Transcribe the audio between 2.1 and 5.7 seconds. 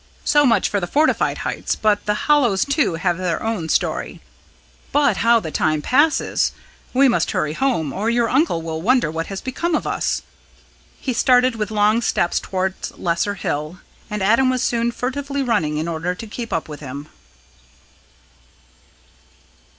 hollows too have their own story. But how the